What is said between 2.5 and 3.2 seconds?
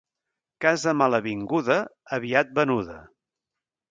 venuda.